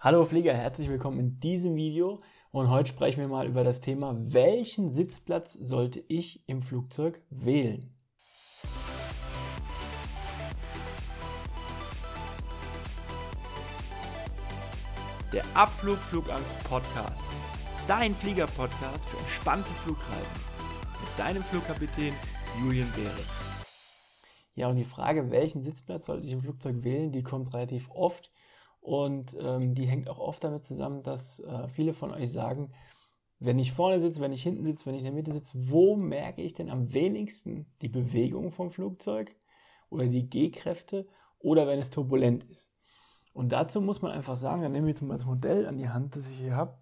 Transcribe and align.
Hallo 0.00 0.24
Flieger, 0.24 0.54
herzlich 0.54 0.88
willkommen 0.88 1.18
in 1.18 1.40
diesem 1.40 1.74
Video 1.74 2.22
und 2.52 2.70
heute 2.70 2.88
sprechen 2.88 3.18
wir 3.18 3.26
mal 3.26 3.48
über 3.48 3.64
das 3.64 3.80
Thema, 3.80 4.14
welchen 4.16 4.92
Sitzplatz 4.92 5.54
sollte 5.54 5.98
ich 6.06 6.48
im 6.48 6.60
Flugzeug 6.60 7.20
wählen? 7.30 7.92
Der 15.32 15.42
Abflug 15.54 15.96
Flugangst 15.96 16.62
Podcast. 16.62 17.24
Dein 17.88 18.14
Flieger-Podcast 18.14 19.04
für 19.04 19.18
entspannte 19.18 19.70
Flugreisen. 19.82 20.40
Mit 21.00 21.18
deinem 21.18 21.42
Flugkapitän 21.42 22.14
Julian 22.62 22.88
Beres. 22.92 23.74
Ja, 24.54 24.68
und 24.68 24.76
die 24.76 24.84
Frage, 24.84 25.32
welchen 25.32 25.64
Sitzplatz 25.64 26.04
sollte 26.04 26.24
ich 26.24 26.32
im 26.32 26.42
Flugzeug 26.42 26.84
wählen, 26.84 27.10
die 27.10 27.24
kommt 27.24 27.52
relativ 27.52 27.90
oft 27.90 28.30
und 28.80 29.36
ähm, 29.40 29.74
die 29.74 29.86
hängt 29.86 30.08
auch 30.08 30.18
oft 30.18 30.42
damit 30.44 30.64
zusammen, 30.64 31.02
dass 31.02 31.40
äh, 31.40 31.68
viele 31.68 31.92
von 31.92 32.12
euch 32.12 32.30
sagen, 32.30 32.72
wenn 33.40 33.58
ich 33.58 33.72
vorne 33.72 34.00
sitze, 34.00 34.20
wenn 34.20 34.32
ich 34.32 34.42
hinten 34.42 34.64
sitze, 34.64 34.86
wenn 34.86 34.94
ich 34.94 35.00
in 35.00 35.04
der 35.04 35.12
Mitte 35.12 35.32
sitze, 35.32 35.70
wo 35.70 35.96
merke 35.96 36.42
ich 36.42 36.54
denn 36.54 36.70
am 36.70 36.92
wenigsten 36.92 37.66
die 37.82 37.88
Bewegung 37.88 38.50
vom 38.50 38.70
Flugzeug 38.70 39.36
oder 39.90 40.06
die 40.06 40.28
G-Kräfte 40.28 41.06
oder 41.38 41.66
wenn 41.66 41.78
es 41.78 41.90
turbulent 41.90 42.44
ist? 42.44 42.74
Und 43.32 43.52
dazu 43.52 43.80
muss 43.80 44.02
man 44.02 44.10
einfach 44.10 44.34
sagen, 44.34 44.62
dann 44.62 44.72
nehmen 44.72 44.86
wir 44.86 44.92
jetzt 44.92 45.02
mal 45.02 45.14
das 45.14 45.26
Modell 45.26 45.66
an 45.66 45.78
die 45.78 45.88
Hand, 45.88 46.16
das 46.16 46.28
ich 46.30 46.38
hier 46.38 46.56
habe. 46.56 46.76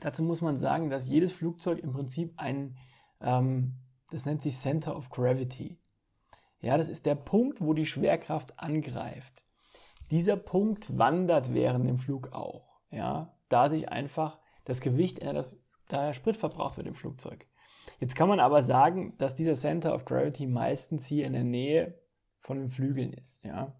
Dazu 0.00 0.24
muss 0.24 0.40
man 0.40 0.58
sagen, 0.58 0.90
dass 0.90 1.08
jedes 1.08 1.32
Flugzeug 1.32 1.78
im 1.78 1.92
Prinzip 1.92 2.32
ein, 2.36 2.76
ähm, 3.20 3.74
das 4.10 4.24
nennt 4.24 4.42
sich 4.42 4.56
Center 4.56 4.96
of 4.96 5.10
Gravity. 5.10 5.78
Ja, 6.60 6.76
das 6.76 6.88
ist 6.88 7.06
der 7.06 7.14
Punkt, 7.14 7.60
wo 7.60 7.74
die 7.74 7.86
Schwerkraft 7.86 8.58
angreift. 8.58 9.43
Dieser 10.14 10.36
Punkt 10.36 10.96
wandert 10.96 11.54
während 11.54 11.88
dem 11.88 11.98
Flug 11.98 12.32
auch, 12.32 12.78
ja, 12.92 13.36
da 13.48 13.68
sich 13.68 13.88
einfach 13.88 14.38
das 14.64 14.80
Gewicht 14.80 15.18
ändert, 15.18 15.56
da 15.88 16.06
der 16.06 16.12
Sprit 16.12 16.36
verbraucht 16.36 16.76
wird 16.76 16.86
im 16.86 16.94
Flugzeug. 16.94 17.48
Jetzt 17.98 18.14
kann 18.14 18.28
man 18.28 18.38
aber 18.38 18.62
sagen, 18.62 19.18
dass 19.18 19.34
dieser 19.34 19.54
Center 19.54 19.92
of 19.92 20.04
Gravity 20.04 20.46
meistens 20.46 21.04
hier 21.04 21.26
in 21.26 21.32
der 21.32 21.42
Nähe 21.42 21.98
von 22.38 22.58
den 22.58 22.70
Flügeln 22.70 23.12
ist, 23.12 23.44
ja. 23.44 23.74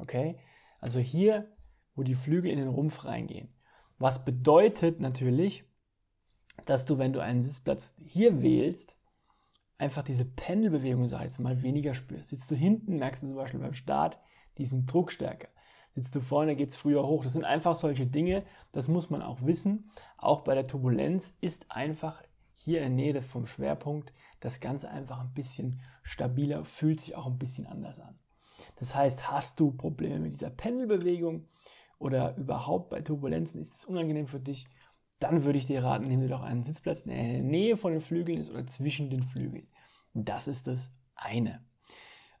Okay? 0.00 0.36
Also 0.80 0.98
hier, 0.98 1.54
wo 1.94 2.02
die 2.02 2.16
Flügel 2.16 2.50
in 2.50 2.58
den 2.58 2.66
Rumpf 2.66 3.04
reingehen. 3.04 3.54
Was 3.98 4.24
bedeutet 4.24 4.98
natürlich, 4.98 5.64
dass 6.66 6.86
du, 6.86 6.98
wenn 6.98 7.12
du 7.12 7.20
einen 7.20 7.42
Sitzplatz 7.42 7.94
hier 7.98 8.42
wählst, 8.42 8.98
einfach 9.78 10.02
diese 10.02 10.24
Pendelbewegung, 10.24 11.06
sag 11.06 11.20
ich 11.20 11.26
jetzt 11.26 11.38
mal, 11.38 11.62
weniger 11.62 11.94
spürst. 11.94 12.30
Sitzt 12.30 12.50
du 12.50 12.56
hinten, 12.56 12.98
merkst 12.98 13.22
du 13.22 13.28
zum 13.28 13.36
Beispiel 13.36 13.60
beim 13.60 13.74
Start, 13.74 14.18
diesen 14.58 14.86
Druck 14.86 15.12
stärker. 15.12 15.48
Sitzt 15.90 16.14
du 16.14 16.20
vorne, 16.20 16.56
geht 16.56 16.70
es 16.70 16.76
früher 16.76 17.06
hoch. 17.06 17.22
Das 17.22 17.34
sind 17.34 17.44
einfach 17.44 17.74
solche 17.74 18.06
Dinge, 18.06 18.44
das 18.72 18.88
muss 18.88 19.10
man 19.10 19.22
auch 19.22 19.42
wissen. 19.42 19.90
Auch 20.16 20.40
bei 20.40 20.54
der 20.54 20.66
Turbulenz 20.66 21.34
ist 21.40 21.70
einfach 21.70 22.22
hier 22.54 22.78
in 22.82 22.96
der 22.96 23.04
Nähe 23.12 23.22
vom 23.22 23.46
Schwerpunkt 23.46 24.12
das 24.40 24.60
Ganze 24.60 24.88
einfach 24.88 25.20
ein 25.20 25.34
bisschen 25.34 25.80
stabiler, 26.02 26.64
fühlt 26.64 27.00
sich 27.00 27.14
auch 27.14 27.26
ein 27.26 27.38
bisschen 27.38 27.66
anders 27.66 28.00
an. 28.00 28.18
Das 28.76 28.94
heißt, 28.94 29.30
hast 29.30 29.58
du 29.60 29.72
Probleme 29.72 30.18
mit 30.18 30.32
dieser 30.32 30.50
Pendelbewegung 30.50 31.48
oder 31.98 32.36
überhaupt 32.36 32.90
bei 32.90 33.00
Turbulenzen 33.00 33.60
ist 33.60 33.74
es 33.74 33.84
unangenehm 33.84 34.26
für 34.26 34.40
dich, 34.40 34.66
dann 35.18 35.44
würde 35.44 35.58
ich 35.58 35.66
dir 35.66 35.84
raten, 35.84 36.08
nimm 36.08 36.20
dir 36.20 36.28
doch 36.28 36.42
einen 36.42 36.64
Sitzplatz, 36.64 37.04
der 37.04 37.16
in 37.16 37.32
der 37.32 37.42
Nähe 37.42 37.76
von 37.76 37.92
den 37.92 38.00
Flügeln 38.00 38.38
ist 38.38 38.50
oder 38.50 38.66
zwischen 38.66 39.10
den 39.10 39.22
Flügeln. 39.22 39.68
Das 40.14 40.48
ist 40.48 40.66
das 40.66 40.90
eine. 41.14 41.64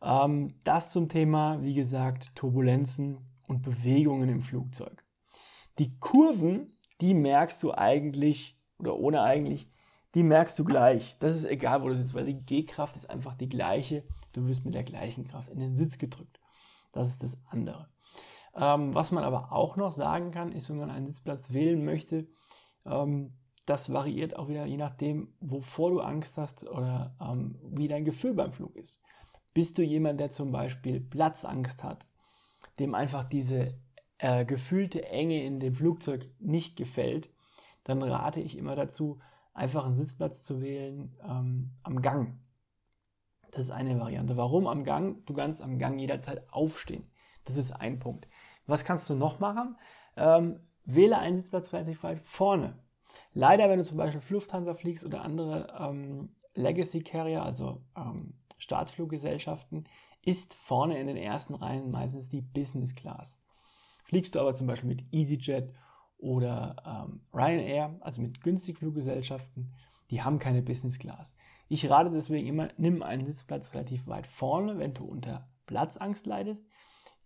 Ähm, 0.02 0.54
das 0.64 0.90
zum 0.90 1.08
Thema, 1.08 1.62
wie 1.62 1.74
gesagt, 1.74 2.34
Turbulenzen 2.34 3.18
und 3.46 3.62
Bewegungen 3.62 4.28
im 4.28 4.42
Flugzeug. 4.42 5.04
Die 5.78 5.98
Kurven, 5.98 6.78
die 7.00 7.14
merkst 7.14 7.62
du 7.62 7.72
eigentlich, 7.72 8.58
oder 8.78 8.96
ohne 8.98 9.22
eigentlich, 9.22 9.70
die 10.14 10.22
merkst 10.22 10.58
du 10.58 10.64
gleich. 10.64 11.16
Das 11.20 11.34
ist 11.34 11.44
egal, 11.44 11.82
wo 11.82 11.88
du 11.88 11.96
sitzt, 11.96 12.14
weil 12.14 12.26
die 12.26 12.44
G-Kraft 12.44 12.96
ist 12.96 13.08
einfach 13.08 13.34
die 13.34 13.48
gleiche. 13.48 14.04
Du 14.32 14.46
wirst 14.46 14.64
mit 14.64 14.74
der 14.74 14.84
gleichen 14.84 15.26
Kraft 15.26 15.48
in 15.48 15.58
den 15.58 15.76
Sitz 15.76 15.98
gedrückt. 15.98 16.40
Das 16.92 17.08
ist 17.08 17.22
das 17.22 17.38
andere. 17.50 17.88
Ähm, 18.54 18.94
was 18.94 19.12
man 19.12 19.24
aber 19.24 19.52
auch 19.52 19.76
noch 19.76 19.92
sagen 19.92 20.30
kann, 20.30 20.52
ist, 20.52 20.68
wenn 20.68 20.78
man 20.78 20.90
einen 20.90 21.06
Sitzplatz 21.06 21.52
wählen 21.52 21.84
möchte, 21.84 22.28
ähm, 22.84 23.32
das 23.64 23.92
variiert 23.92 24.36
auch 24.36 24.48
wieder 24.48 24.66
je 24.66 24.76
nachdem, 24.76 25.32
wovor 25.40 25.90
du 25.90 26.00
Angst 26.00 26.36
hast 26.36 26.68
oder 26.68 27.14
ähm, 27.20 27.58
wie 27.70 27.88
dein 27.88 28.04
Gefühl 28.04 28.34
beim 28.34 28.52
Flug 28.52 28.76
ist. 28.76 29.00
Bist 29.54 29.78
du 29.78 29.82
jemand, 29.82 30.20
der 30.20 30.30
zum 30.30 30.52
Beispiel 30.52 31.00
Platzangst 31.00 31.84
hat, 31.84 32.06
dem 32.78 32.94
einfach 32.94 33.24
diese 33.24 33.74
äh, 34.18 34.44
gefühlte 34.44 35.04
Enge 35.08 35.44
in 35.44 35.60
dem 35.60 35.74
Flugzeug 35.74 36.30
nicht 36.38 36.76
gefällt, 36.76 37.30
dann 37.84 38.02
rate 38.02 38.40
ich 38.40 38.56
immer 38.56 38.76
dazu, 38.76 39.18
einfach 39.52 39.84
einen 39.84 39.94
Sitzplatz 39.94 40.44
zu 40.44 40.60
wählen 40.60 41.16
ähm, 41.22 41.72
am 41.82 42.00
Gang. 42.00 42.38
Das 43.50 43.66
ist 43.66 43.70
eine 43.70 43.98
Variante. 44.00 44.36
Warum 44.36 44.66
am 44.66 44.82
Gang? 44.84 45.26
Du 45.26 45.34
kannst 45.34 45.60
am 45.60 45.78
Gang 45.78 46.00
jederzeit 46.00 46.50
aufstehen. 46.50 47.10
Das 47.44 47.56
ist 47.56 47.72
ein 47.72 47.98
Punkt. 47.98 48.26
Was 48.66 48.84
kannst 48.84 49.10
du 49.10 49.14
noch 49.14 49.40
machen? 49.40 49.76
Ähm, 50.16 50.60
wähle 50.84 51.18
einen 51.18 51.36
Sitzplatz 51.36 51.72
relativ 51.72 52.02
weit 52.02 52.20
vorne. 52.20 52.78
Leider, 53.34 53.68
wenn 53.68 53.78
du 53.78 53.84
zum 53.84 53.98
Beispiel 53.98 54.22
Lufthansa 54.30 54.74
fliegst 54.74 55.04
oder 55.04 55.22
andere 55.22 55.66
ähm, 55.78 56.30
Legacy 56.54 57.02
Carrier, 57.02 57.42
also 57.42 57.82
ähm, 57.96 58.34
Staatsfluggesellschaften, 58.62 59.84
ist 60.24 60.54
vorne 60.54 60.98
in 60.98 61.08
den 61.08 61.16
ersten 61.16 61.54
Reihen 61.54 61.90
meistens 61.90 62.28
die 62.28 62.40
Business 62.40 62.94
Class. 62.94 63.40
Fliegst 64.04 64.34
du 64.34 64.40
aber 64.40 64.54
zum 64.54 64.66
Beispiel 64.66 64.88
mit 64.88 65.04
EasyJet 65.12 65.72
oder 66.18 66.76
ähm, 66.86 67.20
Ryanair, 67.34 67.96
also 68.00 68.22
mit 68.22 68.40
günstigen 68.40 68.78
Fluggesellschaften, 68.78 69.72
die 70.10 70.22
haben 70.22 70.38
keine 70.38 70.62
Business 70.62 70.98
Class. 70.98 71.34
Ich 71.68 71.90
rate 71.90 72.10
deswegen 72.10 72.46
immer, 72.46 72.68
nimm 72.76 73.02
einen 73.02 73.24
Sitzplatz 73.24 73.74
relativ 73.74 74.06
weit 74.06 74.26
vorne, 74.26 74.78
wenn 74.78 74.94
du 74.94 75.04
unter 75.04 75.48
Platzangst 75.66 76.26
leidest. 76.26 76.64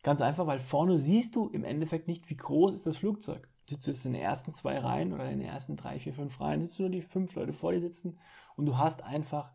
Ganz 0.02 0.20
einfach, 0.20 0.46
weil 0.46 0.60
vorne 0.60 0.98
siehst 0.98 1.34
du 1.34 1.48
im 1.48 1.64
Endeffekt 1.64 2.08
nicht, 2.08 2.30
wie 2.30 2.36
groß 2.36 2.72
ist 2.72 2.86
das 2.86 2.96
Flugzeug. 2.96 3.48
Sitzt 3.68 3.86
du 3.86 3.90
jetzt 3.90 4.06
in 4.06 4.12
den 4.12 4.22
ersten 4.22 4.54
zwei 4.54 4.78
Reihen 4.78 5.12
oder 5.12 5.28
in 5.28 5.40
den 5.40 5.48
ersten 5.48 5.76
drei, 5.76 5.98
vier, 5.98 6.14
fünf 6.14 6.40
Reihen, 6.40 6.60
sitzt 6.60 6.78
du 6.78 6.84
nur 6.84 6.92
die 6.92 7.02
fünf 7.02 7.34
Leute 7.34 7.52
vor 7.52 7.72
dir 7.72 7.80
sitzen 7.80 8.18
und 8.54 8.66
du 8.66 8.78
hast 8.78 9.02
einfach 9.02 9.50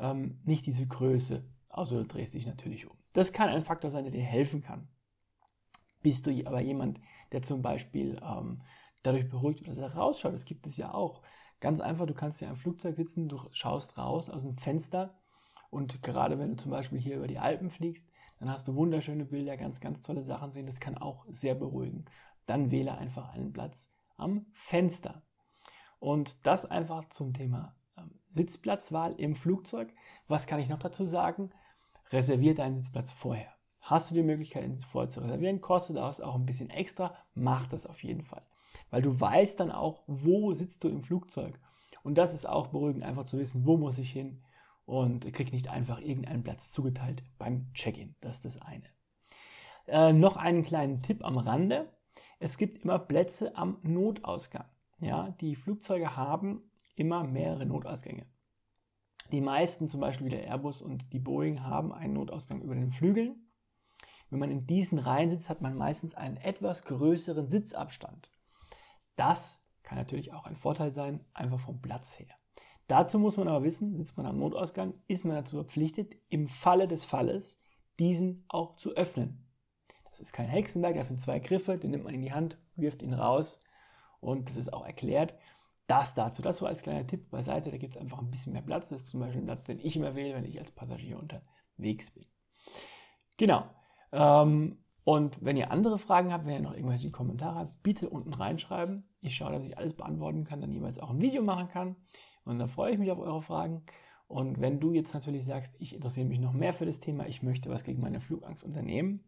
ähm, 0.00 0.40
nicht 0.44 0.66
diese 0.66 0.86
Größe. 0.86 1.44
Außer 1.70 1.98
du 1.98 2.06
drehst 2.06 2.34
dich 2.34 2.46
natürlich 2.46 2.86
um. 2.86 2.96
Das 3.12 3.32
kann 3.32 3.48
ein 3.48 3.62
Faktor 3.62 3.90
sein, 3.90 4.04
der 4.04 4.12
dir 4.12 4.22
helfen 4.22 4.62
kann. 4.62 4.88
Bist 6.02 6.26
du 6.26 6.46
aber 6.46 6.60
jemand, 6.60 7.00
der 7.32 7.42
zum 7.42 7.62
Beispiel 7.62 8.18
ähm, 8.22 8.62
dadurch 9.02 9.28
beruhigt 9.28 9.60
wird, 9.60 9.70
dass 9.70 9.78
er 9.78 9.94
rausschaut, 9.94 10.32
das 10.32 10.44
gibt 10.44 10.66
es 10.66 10.76
ja 10.76 10.92
auch. 10.92 11.22
Ganz 11.60 11.80
einfach, 11.80 12.06
du 12.06 12.14
kannst 12.14 12.40
ja 12.40 12.48
im 12.48 12.56
Flugzeug 12.56 12.96
sitzen, 12.96 13.28
du 13.28 13.38
schaust 13.52 13.98
raus 13.98 14.30
aus 14.30 14.42
dem 14.42 14.56
Fenster 14.56 15.20
und 15.70 16.02
gerade 16.02 16.38
wenn 16.38 16.50
du 16.50 16.56
zum 16.56 16.72
Beispiel 16.72 16.98
hier 16.98 17.16
über 17.16 17.28
die 17.28 17.38
Alpen 17.38 17.70
fliegst, 17.70 18.10
dann 18.38 18.50
hast 18.50 18.66
du 18.66 18.74
wunderschöne 18.74 19.24
Bilder, 19.24 19.56
ganz, 19.56 19.80
ganz 19.80 20.00
tolle 20.00 20.22
Sachen 20.22 20.50
sehen. 20.50 20.66
Das 20.66 20.80
kann 20.80 20.98
auch 20.98 21.26
sehr 21.28 21.54
beruhigen. 21.54 22.06
Dann 22.46 22.70
wähle 22.70 22.98
einfach 22.98 23.34
einen 23.34 23.52
Platz 23.52 23.92
am 24.16 24.46
Fenster. 24.52 25.22
Und 25.98 26.46
das 26.46 26.64
einfach 26.66 27.08
zum 27.10 27.34
Thema 27.34 27.76
Sitzplatzwahl 28.28 29.14
im 29.18 29.34
Flugzeug. 29.34 29.92
Was 30.28 30.46
kann 30.46 30.60
ich 30.60 30.68
noch 30.68 30.78
dazu 30.78 31.04
sagen? 31.04 31.50
Reservier 32.10 32.54
deinen 32.54 32.76
Sitzplatz 32.76 33.12
vorher. 33.12 33.52
Hast 33.82 34.10
du 34.10 34.14
die 34.14 34.22
Möglichkeit, 34.22 34.64
ihn 34.64 34.78
vorher 34.78 35.08
zu 35.08 35.20
reservieren, 35.20 35.60
kostet 35.60 35.96
das 35.96 36.20
auch 36.20 36.34
ein 36.34 36.46
bisschen 36.46 36.70
extra, 36.70 37.14
mach 37.34 37.66
das 37.66 37.86
auf 37.86 38.02
jeden 38.02 38.22
Fall. 38.22 38.42
Weil 38.90 39.02
du 39.02 39.18
weißt 39.18 39.58
dann 39.58 39.70
auch, 39.70 40.02
wo 40.06 40.52
sitzt 40.52 40.84
du 40.84 40.88
im 40.88 41.02
Flugzeug. 41.02 41.58
Und 42.02 42.18
das 42.18 42.34
ist 42.34 42.46
auch 42.46 42.68
beruhigend, 42.68 43.02
einfach 43.02 43.24
zu 43.24 43.38
wissen, 43.38 43.66
wo 43.66 43.76
muss 43.76 43.98
ich 43.98 44.10
hin 44.10 44.42
und 44.84 45.32
krieg 45.32 45.52
nicht 45.52 45.68
einfach 45.68 46.00
irgendeinen 46.00 46.42
Platz 46.42 46.70
zugeteilt 46.70 47.22
beim 47.38 47.72
Check-in. 47.74 48.14
Das 48.20 48.36
ist 48.36 48.44
das 48.44 48.62
eine. 48.62 48.84
Äh, 49.86 50.12
noch 50.12 50.36
einen 50.36 50.62
kleinen 50.62 51.02
Tipp 51.02 51.24
am 51.24 51.38
Rande. 51.38 51.88
Es 52.38 52.58
gibt 52.58 52.84
immer 52.84 52.98
Plätze 52.98 53.56
am 53.56 53.78
Notausgang. 53.82 54.66
Ja, 55.00 55.30
die 55.40 55.56
Flugzeuge 55.56 56.16
haben 56.16 56.69
immer 56.96 57.24
mehrere 57.24 57.66
Notausgänge. 57.66 58.26
Die 59.32 59.40
meisten, 59.40 59.88
zum 59.88 60.00
Beispiel 60.00 60.26
wie 60.26 60.30
der 60.30 60.44
Airbus 60.44 60.82
und 60.82 61.12
die 61.12 61.20
Boeing, 61.20 61.62
haben 61.62 61.92
einen 61.92 62.14
Notausgang 62.14 62.62
über 62.62 62.74
den 62.74 62.90
Flügeln. 62.90 63.50
Wenn 64.28 64.40
man 64.40 64.50
in 64.50 64.66
diesen 64.66 64.98
Reihen 64.98 65.30
sitzt, 65.30 65.48
hat 65.48 65.60
man 65.60 65.76
meistens 65.76 66.14
einen 66.14 66.36
etwas 66.36 66.84
größeren 66.84 67.46
Sitzabstand. 67.46 68.30
Das 69.16 69.64
kann 69.82 69.98
natürlich 69.98 70.32
auch 70.32 70.44
ein 70.44 70.56
Vorteil 70.56 70.92
sein, 70.92 71.24
einfach 71.32 71.60
vom 71.60 71.80
Platz 71.80 72.18
her. 72.18 72.28
Dazu 72.86 73.20
muss 73.20 73.36
man 73.36 73.46
aber 73.46 73.64
wissen, 73.64 73.96
sitzt 73.96 74.16
man 74.16 74.26
am 74.26 74.38
Notausgang, 74.38 74.94
ist 75.06 75.24
man 75.24 75.36
dazu 75.36 75.56
verpflichtet, 75.56 76.16
im 76.28 76.48
Falle 76.48 76.88
des 76.88 77.04
Falles 77.04 77.60
diesen 78.00 78.44
auch 78.48 78.76
zu 78.76 78.90
öffnen. 78.96 79.46
Das 80.10 80.18
ist 80.18 80.32
kein 80.32 80.48
Hexenwerk, 80.48 80.96
das 80.96 81.08
sind 81.08 81.20
zwei 81.20 81.38
Griffe, 81.38 81.78
den 81.78 81.92
nimmt 81.92 82.04
man 82.04 82.14
in 82.14 82.22
die 82.22 82.32
Hand, 82.32 82.58
wirft 82.74 83.02
ihn 83.02 83.14
raus 83.14 83.60
und 84.20 84.48
das 84.48 84.56
ist 84.56 84.72
auch 84.72 84.84
erklärt. 84.84 85.34
Das 85.90 86.14
dazu, 86.14 86.42
das 86.42 86.58
so 86.58 86.66
als 86.66 86.82
kleiner 86.82 87.06
Tipp 87.06 87.30
beiseite, 87.30 87.70
da 87.70 87.76
gibt 87.76 87.94
es 87.94 88.00
einfach 88.00 88.18
ein 88.18 88.30
bisschen 88.30 88.52
mehr 88.52 88.62
Platz. 88.62 88.88
Das 88.90 89.02
ist 89.02 89.08
zum 89.08 89.20
Beispiel 89.20 89.42
ein 89.42 89.46
Platz, 89.46 89.64
den 89.64 89.80
ich 89.80 89.96
immer 89.96 90.14
wähle, 90.14 90.34
wenn 90.34 90.44
ich 90.44 90.58
als 90.60 90.70
Passagier 90.70 91.18
unterwegs 91.18 92.10
bin. 92.12 92.26
Genau. 93.36 93.64
Ähm, 94.12 94.78
Und 95.04 95.44
wenn 95.44 95.56
ihr 95.56 95.72
andere 95.72 95.98
Fragen 95.98 96.32
habt, 96.32 96.46
wenn 96.46 96.54
ihr 96.54 96.60
noch 96.60 96.74
irgendwelche 96.74 97.10
Kommentare 97.10 97.56
habt, 97.60 97.82
bitte 97.82 98.08
unten 98.10 98.34
reinschreiben. 98.34 99.08
Ich 99.20 99.34
schaue, 99.34 99.50
dass 99.52 99.64
ich 99.64 99.76
alles 99.78 99.94
beantworten 99.94 100.44
kann, 100.44 100.60
dann 100.60 100.70
jeweils 100.70 101.00
auch 101.00 101.10
ein 101.10 101.20
Video 101.20 101.42
machen 101.42 101.68
kann. 101.68 101.96
Und 102.44 102.58
dann 102.58 102.68
freue 102.68 102.92
ich 102.92 102.98
mich 102.98 103.10
auf 103.10 103.18
eure 103.18 103.42
Fragen. 103.42 103.82
Und 104.28 104.60
wenn 104.60 104.78
du 104.78 104.92
jetzt 104.92 105.14
natürlich 105.14 105.44
sagst, 105.44 105.74
ich 105.80 105.92
interessiere 105.94 106.28
mich 106.28 106.38
noch 106.38 106.52
mehr 106.52 106.72
für 106.72 106.86
das 106.86 107.00
Thema, 107.00 107.26
ich 107.26 107.42
möchte 107.42 107.68
was 107.70 107.82
gegen 107.82 108.00
meine 108.00 108.20
Flugangst 108.20 108.62
unternehmen, 108.62 109.24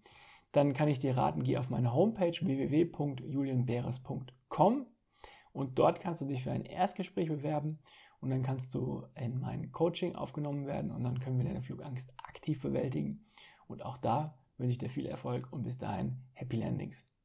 dann 0.52 0.74
kann 0.74 0.88
ich 0.88 1.00
dir 1.00 1.16
raten, 1.16 1.42
geh 1.42 1.58
auf 1.58 1.70
meine 1.70 1.92
Homepage 1.92 2.38
www.julienberes.com 2.40 4.86
und 5.52 5.78
dort 5.78 6.00
kannst 6.00 6.22
du 6.22 6.26
dich 6.26 6.42
für 6.42 6.52
ein 6.52 6.64
Erstgespräch 6.64 7.28
bewerben 7.28 7.78
und 8.20 8.30
dann 8.30 8.42
kannst 8.42 8.74
du 8.74 9.04
in 9.14 9.40
mein 9.40 9.72
Coaching 9.72 10.14
aufgenommen 10.14 10.66
werden 10.66 10.90
und 10.90 11.04
dann 11.04 11.20
können 11.20 11.38
wir 11.38 11.44
deine 11.44 11.62
Flugangst 11.62 12.12
aktiv 12.16 12.62
bewältigen. 12.62 13.24
Und 13.66 13.84
auch 13.84 13.98
da 13.98 14.38
wünsche 14.58 14.72
ich 14.72 14.78
dir 14.78 14.88
viel 14.88 15.06
Erfolg 15.06 15.52
und 15.52 15.64
bis 15.64 15.78
dahin 15.78 16.16
Happy 16.34 16.56
Landings. 16.56 17.04